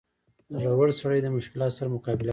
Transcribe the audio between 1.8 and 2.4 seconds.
مقابله کوي.